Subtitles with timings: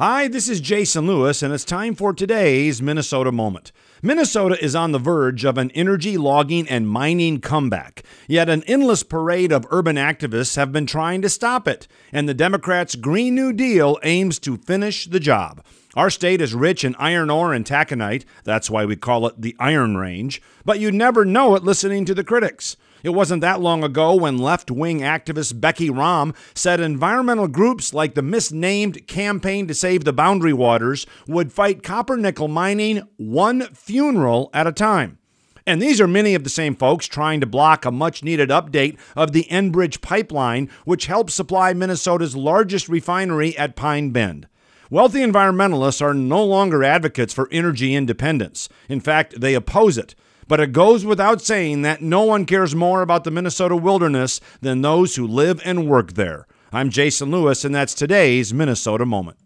[0.00, 3.72] Hi, this is Jason Lewis, and it's time for today's Minnesota Moment.
[4.00, 8.04] Minnesota is on the verge of an energy, logging, and mining comeback.
[8.28, 12.32] Yet an endless parade of urban activists have been trying to stop it, and the
[12.32, 15.64] Democrats' Green New Deal aims to finish the job.
[15.96, 19.56] Our state is rich in iron ore and taconite, that's why we call it the
[19.58, 22.76] Iron Range, but you'd never know it listening to the critics.
[23.02, 28.14] It wasn't that long ago when left wing activist Becky Rom said environmental groups like
[28.14, 34.50] the misnamed Campaign to Save the Boundary Waters would fight copper nickel mining one funeral
[34.52, 35.18] at a time.
[35.66, 38.98] And these are many of the same folks trying to block a much needed update
[39.14, 44.48] of the Enbridge pipeline, which helps supply Minnesota's largest refinery at Pine Bend.
[44.90, 48.70] Wealthy environmentalists are no longer advocates for energy independence.
[48.88, 50.14] In fact, they oppose it.
[50.48, 54.80] But it goes without saying that no one cares more about the Minnesota wilderness than
[54.80, 56.46] those who live and work there.
[56.72, 59.36] I'm Jason Lewis, and that's today's Minnesota Moment.